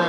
[0.00, 0.06] In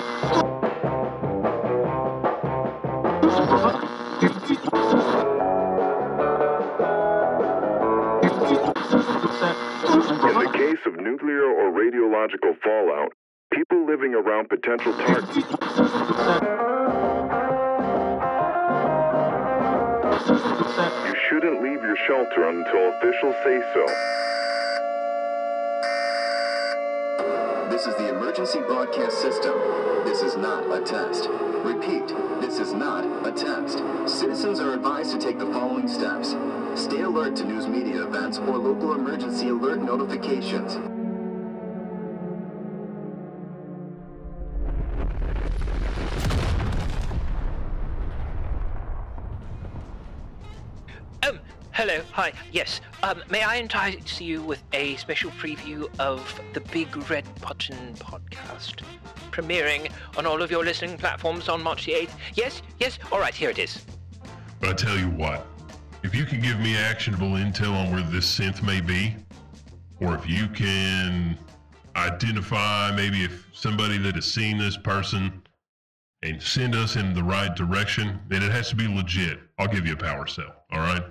[10.38, 13.12] the case of nuclear or radiological fallout,
[13.52, 15.36] people living around potential targets.
[21.06, 23.86] You shouldn't leave your shelter until officials say so.
[27.70, 28.10] This is the
[28.42, 29.54] emergency broadcast system.
[30.04, 31.30] This is not a test.
[31.64, 32.08] Repeat,
[32.42, 33.84] this is not a test.
[34.12, 36.36] Citizens are advised to take the following steps.
[36.74, 40.91] Stay alert to news media events or local emergency alert notifications.
[52.22, 52.82] Hi, yes.
[53.02, 58.84] Um, may I entice you with a special preview of the Big Red Button podcast?
[59.32, 62.12] Premiering on all of your listening platforms on March the 8th.
[62.36, 63.84] Yes, yes, alright, here it is.
[64.60, 65.48] But I tell you what,
[66.04, 69.16] if you can give me actionable intel on where this synth may be,
[70.00, 71.36] or if you can
[71.96, 75.42] identify maybe if somebody that has seen this person
[76.22, 79.40] and send us in the right direction, then it has to be legit.
[79.58, 80.54] I'll give you a power cell.
[80.72, 81.02] All right.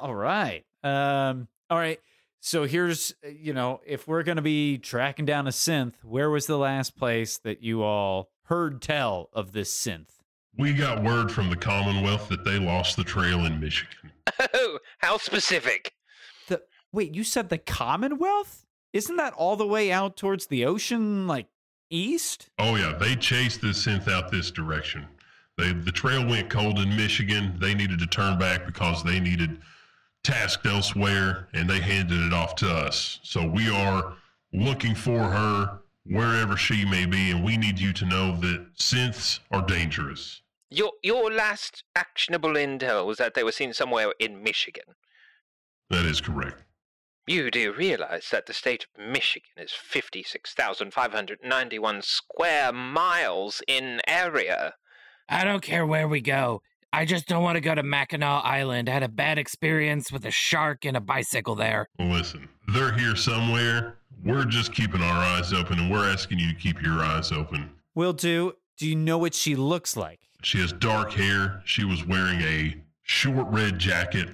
[0.00, 0.64] All right.
[0.82, 2.00] Um, all right.
[2.40, 6.28] So here's, uh, you know, if we're going to be tracking down a synth, where
[6.28, 10.10] was the last place that you all heard tell of this synth?
[10.56, 14.12] We got word from the Commonwealth that they lost the trail in Michigan.
[14.52, 15.94] Oh, how specific.
[16.48, 18.64] The wait, you said the Commonwealth?
[18.92, 21.48] Isn't that all the way out towards the ocean, like
[21.90, 22.50] east?
[22.58, 25.06] Oh yeah, they chased this synth out this direction.
[25.56, 27.56] They the trail went cold in Michigan.
[27.58, 29.60] They needed to turn back because they needed
[30.22, 33.20] tasked elsewhere, and they handed it off to us.
[33.22, 34.14] So we are
[34.52, 39.38] looking for her wherever she may be, and we need you to know that synths
[39.50, 40.42] are dangerous.
[40.70, 44.96] Your your last actionable intel was that they were seen somewhere in Michigan.
[45.90, 46.64] That is correct.
[47.26, 54.74] You do realize that the state of Michigan is 56,591 square miles in area.
[55.28, 56.62] I don't care where we go.
[56.92, 58.88] I just don't want to go to Mackinac Island.
[58.88, 61.88] I had a bad experience with a shark and a bicycle there.
[61.98, 63.96] Listen, they're here somewhere.
[64.24, 67.68] We're just keeping our eyes open, and we're asking you to keep your eyes open.
[67.94, 68.52] Will do.
[68.76, 70.20] Do you know what she looks like?
[70.42, 71.62] She has dark hair.
[71.64, 74.28] She was wearing a short red jacket,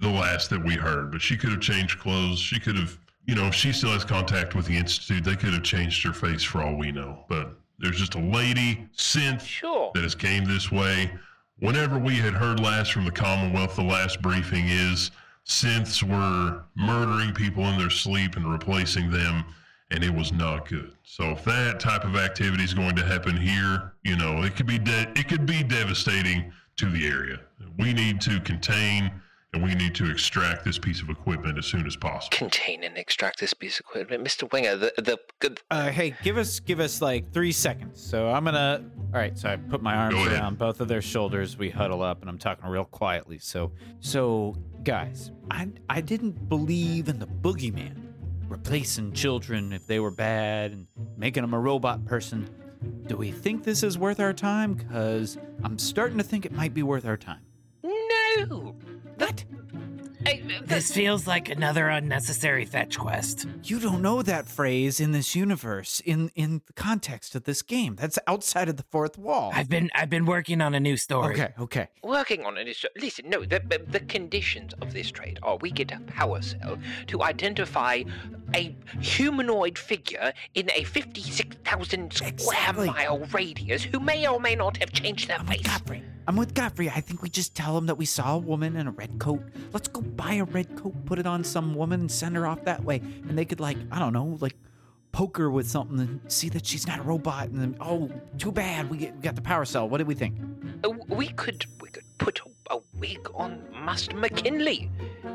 [0.00, 2.38] the last that we heard, but she could have changed clothes.
[2.38, 5.52] She could have, you know, if she still has contact with the Institute, they could
[5.52, 7.24] have changed her face for all we know.
[7.28, 9.90] But there's just a lady synth Sure.
[9.94, 11.10] that has came this way.
[11.58, 15.10] Whenever we had heard last from the Commonwealth, the last briefing is
[15.46, 19.44] synths were murdering people in their sleep and replacing them,
[19.90, 20.92] and it was not good.
[21.04, 24.66] So if that type of activity is going to happen here, you know, it could
[24.66, 27.40] be de- it could be devastating to the area.
[27.78, 29.10] We need to contain
[29.56, 32.36] and we need to extract this piece of equipment as soon as possible.
[32.36, 34.22] Contain and extract this piece of equipment.
[34.22, 34.50] Mr.
[34.52, 37.98] Winger, the, the, the Uh, hey, give us give us like three seconds.
[38.00, 38.84] So I'm gonna.
[39.14, 39.36] All right.
[39.38, 41.56] So I put my arms around both of their shoulders.
[41.56, 43.38] We huddle up, and I'm talking real quietly.
[43.38, 47.96] So, so guys, I I didn't believe in the boogeyman,
[48.48, 50.86] replacing children if they were bad and
[51.16, 52.46] making them a robot person.
[53.06, 54.78] Do we think this is worth our time?
[54.90, 57.40] Cause I'm starting to think it might be worth our time.
[57.82, 58.76] No!
[59.16, 59.44] What?
[60.24, 63.46] Hey, This feels like another unnecessary fetch quest.
[63.62, 67.94] You don't know that phrase in this universe, in in the context of this game.
[67.94, 69.52] That's outside of the fourth wall.
[69.54, 71.34] I've been I've been working on a new story.
[71.34, 71.88] Okay, okay.
[72.02, 73.30] Working on it is listen.
[73.30, 76.76] No, the, the the conditions of this trade are we get a power cell
[77.06, 78.02] to identify
[78.52, 82.86] a humanoid figure in a fifty-six thousand square Exactly.
[82.88, 85.62] mile radius who may or may not have changed their oh face.
[85.62, 86.02] Gotfree.
[86.28, 86.90] I'm with Gotfree.
[86.94, 89.42] I think we just tell him that we saw a woman in a red coat.
[89.72, 92.64] Let's go buy a red coat, put it on some woman, and send her off
[92.64, 92.96] that way.
[93.28, 94.56] And they could, like, I don't know, like,
[95.12, 97.48] poke her with something and see that she's not a robot.
[97.48, 98.90] And then, oh, too bad.
[98.90, 99.88] We, get, we got the power cell.
[99.88, 100.36] What do we think?
[100.84, 104.90] Uh, We could we could put a, a wig on Master McKinley.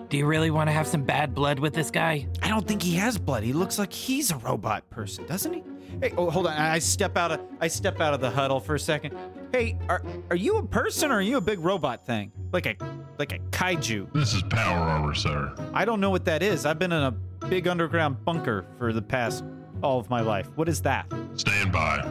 [0.09, 2.27] Do you really want to have some bad blood with this guy?
[2.43, 3.43] I don't think he has blood.
[3.43, 5.63] He looks like he's a robot person, doesn't he?
[5.99, 6.53] Hey, oh, hold on.
[6.53, 9.17] I step out of I step out of the huddle for a second.
[9.51, 12.31] Hey, are are you a person or are you a big robot thing?
[12.51, 12.75] Like a
[13.17, 14.11] like a kaiju?
[14.13, 15.53] This is power armor, sir.
[15.73, 16.65] I don't know what that is.
[16.65, 17.11] I've been in a
[17.47, 19.43] big underground bunker for the past
[19.83, 20.47] all of my life.
[20.55, 21.11] What is that?
[21.35, 22.07] Stand by.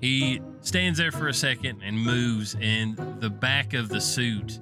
[0.00, 4.60] He stands there for a second and moves, and the back of the suit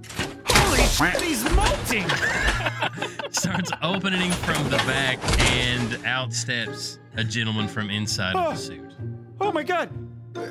[0.75, 2.05] Holy shit, he's molting!
[3.35, 5.19] starts opening from the back,
[5.53, 8.93] and out steps a gentleman from inside of the suit.
[9.41, 9.91] Oh my god!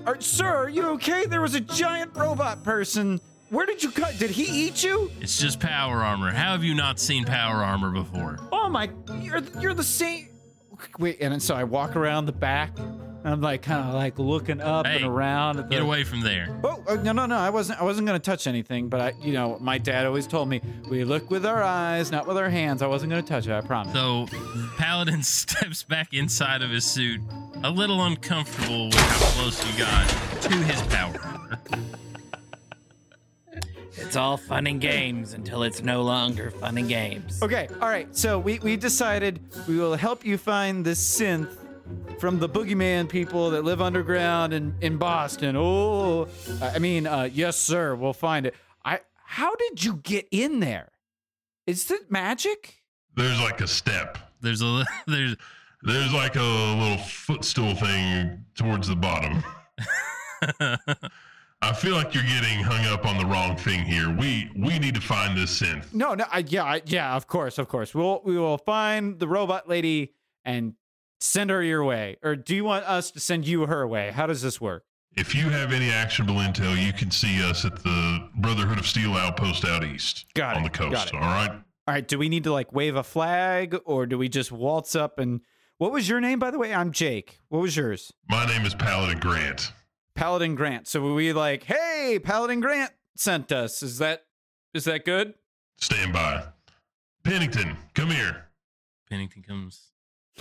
[0.06, 1.26] Are, sir, are you okay?
[1.26, 3.20] There was a giant robot person.
[3.50, 4.18] Where did you cut?
[4.18, 5.12] Did he eat you?
[5.22, 6.32] It's just power armor.
[6.32, 8.40] How have you not seen power armor before?
[8.52, 8.90] Oh my!
[9.22, 10.30] You're you're the same.
[11.00, 12.76] Wait, and so I walk around the back.
[13.24, 15.58] And I'm like kind of like looking up Hey, and around.
[15.58, 16.48] At the, Get away from there.
[16.64, 17.38] Oh uh, no no no!
[17.38, 20.50] I wasn't I wasn't gonna touch anything, but I you know my dad always told
[20.50, 20.60] me
[20.90, 22.82] we look with our eyes, not with our hands.
[22.82, 23.54] I wasn't gonna touch it.
[23.54, 23.94] I promise.
[23.94, 24.26] So,
[24.78, 27.22] Paladin steps back inside of his suit,
[27.64, 30.10] a little uncomfortable with how close he got
[30.42, 31.60] to his power.
[33.96, 37.42] It's all fun and games until it's no longer fun and games.
[37.42, 38.14] Okay, all right.
[38.16, 41.56] So we, we decided we will help you find the synth
[42.24, 45.58] from the boogeyman people that live underground in, in Boston.
[45.58, 46.30] Oh,
[46.62, 47.96] I mean, uh, yes, sir.
[47.96, 48.56] We'll find it.
[48.86, 49.02] I.
[49.26, 50.94] How did you get in there?
[51.68, 52.82] Is it magic?
[53.18, 54.18] There's like a step.
[54.40, 55.36] There's a li- there's
[55.82, 59.44] There's like a little footstool thing towards the bottom.
[61.62, 64.10] I feel like you're getting hung up on the wrong thing here.
[64.10, 65.94] We we need to find this synth.
[65.94, 66.24] No, no.
[66.32, 67.18] I, yeah, I, yeah.
[67.18, 67.94] Of course, of course.
[67.94, 70.14] We'll we will find the robot lady
[70.46, 70.76] and
[71.24, 72.18] send her your way.
[72.24, 74.12] Or do you want us to send you her way?
[74.12, 74.84] How does this work?
[75.16, 79.14] If you have any actionable intel, you can see us at the Brotherhood of Steel
[79.14, 80.92] outpost out east Got on it, the coast.
[80.94, 81.14] got it.
[81.14, 81.52] All right.
[81.52, 82.08] All right.
[82.08, 85.42] Do we need to like wave a flag, or do we just waltz up and?
[85.80, 86.74] What was your name, by the way?
[86.74, 87.40] I'm Jake.
[87.50, 88.14] What was yours?
[88.30, 89.74] My name is Paladin Grant.
[90.16, 90.88] Paladin Grant.
[90.88, 93.84] So we like, hey, Paladin Grant sent us.
[93.84, 94.24] Is that
[94.74, 95.34] is that good?
[95.78, 96.44] Stand by.
[97.24, 98.46] Pennington, come here.
[99.10, 99.92] Pennington comes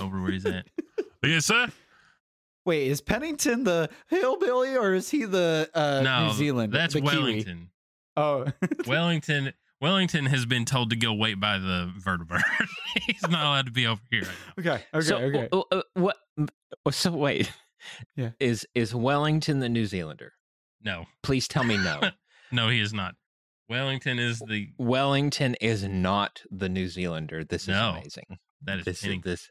[0.00, 0.66] over where he's at.
[1.24, 1.68] Yes, sir.
[2.66, 6.72] Wait, is Pennington the hillbilly or is he the uh, no, New Zealand?
[6.72, 7.16] That's the Kiwi?
[7.16, 7.70] Wellington.
[8.16, 8.46] Oh,
[8.88, 9.52] Wellington.
[9.80, 12.42] Wellington has been told to go wait by the vertibird.
[13.06, 14.26] he's not allowed to be over here.
[14.58, 15.48] okay, okay, so, okay.
[15.52, 16.16] uh, uh, what?
[16.90, 17.52] So wait.
[18.16, 18.30] Yeah.
[18.40, 20.32] Is is Wellington the New Zealander?
[20.84, 22.00] No, Please tell me no.
[22.50, 23.14] no, he is not.
[23.68, 27.44] Wellington is the Wellington is not the New Zealander.
[27.44, 27.90] This is No.
[27.90, 28.38] amazing.
[28.64, 29.50] that is This is this.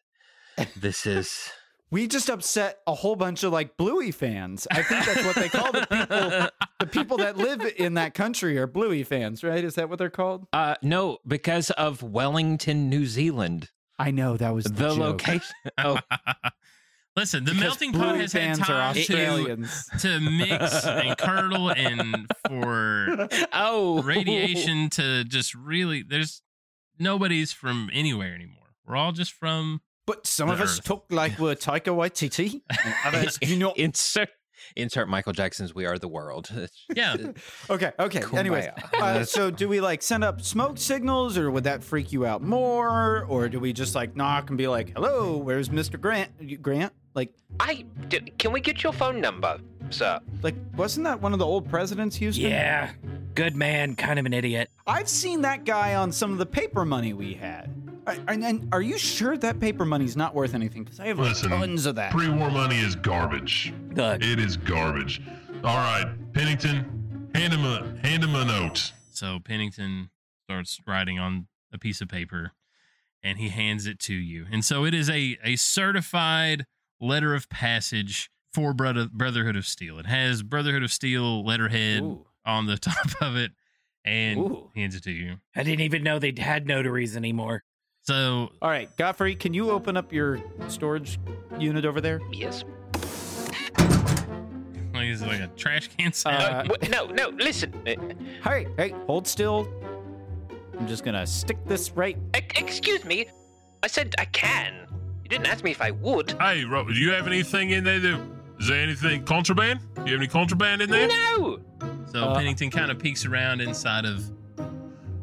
[0.75, 1.51] This is.
[1.93, 4.65] We just upset a whole bunch of like Bluey fans.
[4.71, 6.49] I think that's what they call the people.
[6.79, 9.61] the people that live in that country are Bluey fans, right?
[9.61, 10.47] Is that what they're called?
[10.53, 13.71] Uh, no, because of Wellington, New Zealand.
[13.99, 15.53] I know that was the, The location.
[15.77, 15.99] Oh,
[17.17, 19.67] Listen, the Because melting pot has had time to,
[19.99, 26.41] to mix and curdle and for oh, radiation to just really there's
[26.97, 28.75] nobody's from anywhere anymore.
[28.87, 30.85] We're all just from But some The of us Earth.
[30.85, 33.77] talk like we're Taika Waititi, and others do not.
[33.77, 34.29] insert
[34.75, 36.49] insert Michael Jackson's "We Are the World."
[36.95, 37.15] yeah.
[37.69, 38.23] Okay, okay.
[38.37, 38.67] Anyways,
[38.99, 42.41] uh, so do we like send up smoke signals, or would that freak you out
[42.41, 46.93] more, or do we just like knock and be like, "Hello, where's Mister Grant?" Grant,
[47.13, 49.59] like, I d- can we get your phone number,
[49.91, 50.19] sir?
[50.41, 52.49] like wasn't that one of the old presidents, Houston?
[52.49, 52.91] Yeah,
[53.35, 54.69] good man, kind of an idiot.
[54.87, 57.69] I've seen that guy on some of the paper money we had.
[58.07, 60.83] I- And, and are you sure that paper money's not worth anything?
[60.83, 62.11] Because I have Listen, tons of that.
[62.11, 63.73] Pre-war money is garbage.
[63.93, 65.21] Look, It is garbage.
[65.63, 68.93] All right, Pennington, hand him a hand him a note.
[69.11, 70.09] So Pennington
[70.45, 72.51] starts writing on a piece of paper
[73.23, 74.47] and he hands it to you.
[74.51, 76.65] And so it is a, a certified
[76.99, 79.99] letter of passage for Brother, Brotherhood of Steel.
[79.99, 82.25] It has Brotherhood of Steel letterhead Ooh.
[82.45, 83.51] on the top of it
[84.03, 84.71] and Ooh.
[84.75, 85.35] hands it to you.
[85.55, 87.63] I didn't even know they had notaries anymore.
[88.03, 91.19] So All right, Gotfree, can you open up your storage
[91.59, 92.19] unit over there?
[92.31, 92.63] Yes.
[94.93, 96.71] like it's like a trash can sound.
[96.71, 97.29] Uh, no, no.
[97.29, 97.73] Listen.
[97.87, 97.95] Uh,
[98.43, 99.67] Hey, hey, hold still.
[100.79, 102.17] I'm just gonna stick this right.
[102.35, 103.27] e- excuse me.
[103.83, 104.87] I said I can.
[105.23, 106.31] You didn't ask me if I would.
[106.41, 107.99] Hey, Ro, do you have anything in there?
[107.99, 108.19] That,
[108.59, 109.79] is there anything contraband?
[109.95, 111.07] Do you have any contraband in there?
[111.07, 111.59] No.
[112.11, 114.23] so uh, Pennington kind of peeks around inside of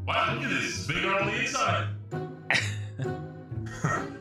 [0.07, 0.79] Wow, look at this.
[0.79, 1.89] It's bigger on the inside.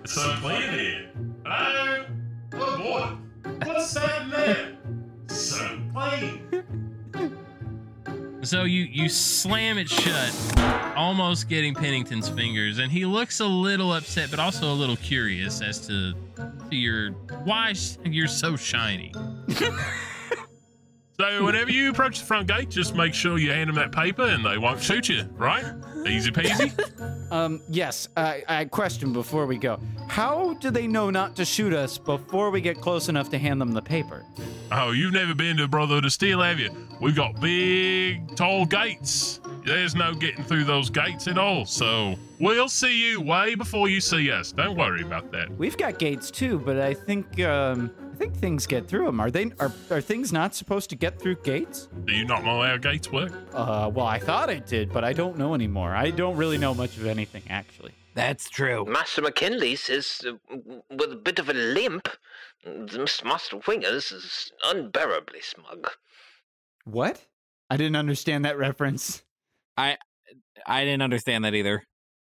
[0.08, 1.10] It's so clean here.
[1.46, 2.06] Hello?
[2.54, 3.52] Oh boy.
[3.66, 4.78] What's that in there?
[5.28, 6.64] So clean.
[8.42, 10.34] So you you slam it shut,
[10.96, 15.62] almost getting Pennington's fingers, and he looks a little upset, but also a little curious
[15.62, 17.12] as to, to your
[17.44, 17.74] why
[18.06, 19.14] you're so shiny.
[21.20, 24.22] So whenever you approach the front gate, just make sure you hand them that paper
[24.22, 25.66] and they won't shoot you, right?
[26.06, 26.74] Easy peasy.
[27.30, 28.08] Um, yes.
[28.16, 29.82] I, I question before we go.
[30.08, 33.60] How do they know not to shoot us before we get close enough to hand
[33.60, 34.24] them the paper?
[34.72, 36.72] oh, you've never been to Brotherhood of Steel, have you?
[37.02, 39.42] We've got big, tall gates.
[39.66, 41.66] There's no getting through those gates at all.
[41.66, 44.52] So We'll see you way before you see us.
[44.52, 45.50] Don't worry about that.
[45.58, 49.20] We've got gates too, but I think um, I think things get through them.
[49.20, 51.88] Are they are are things not supposed to get through gates?
[52.06, 53.32] Do you not know how gates work?
[53.54, 55.87] Uh, well, I thought I did, but I don't know anymore.
[55.96, 57.94] I don't really know much of anything actually.
[58.14, 58.84] That's true.
[58.86, 60.34] Master McKinley says, uh,
[60.90, 62.08] with a bit of a limp,
[62.66, 65.90] this Master Wingers is unbearably smug.
[66.86, 67.26] What?
[67.70, 69.24] I didn't understand that reference.
[69.78, 69.98] I
[70.66, 71.84] I didn't understand that either.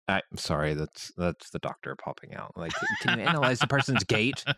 [0.10, 2.54] I'm sorry, that's that's the doctor popping out.
[2.56, 4.44] Like, can you analyze the person's gait?
[4.48, 4.56] A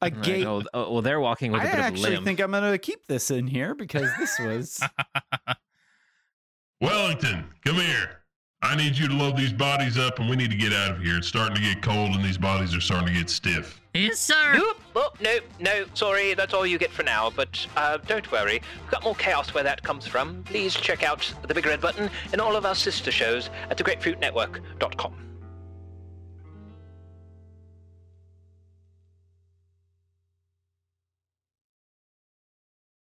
[0.00, 0.46] Like, gate.
[0.46, 2.78] oh, oh, well, they're walking with I a bit of a actually think I'm gonna
[2.78, 4.80] keep this in here because this was.
[6.80, 8.23] Wellington, come here.
[8.64, 11.02] I need you to load these bodies up and we need to get out of
[11.02, 11.18] here.
[11.18, 13.80] It's starting to get cold and these bodies are starting to get stiff.
[13.92, 14.54] Yes, sir.
[14.54, 14.80] Nope.
[14.96, 17.30] Oh, no, no, sorry, that's all you get for now.
[17.30, 20.42] But uh, don't worry, we've got more chaos where that comes from.
[20.44, 25.14] Please check out the Big Red Button and all of our sister shows at thegrapefruitnetwork.com.